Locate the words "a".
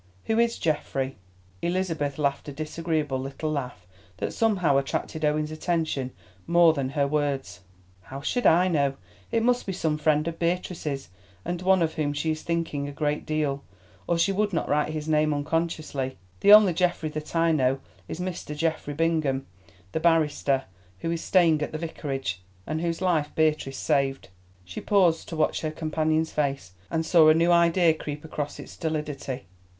2.49-2.51, 12.87-12.91, 27.29-27.35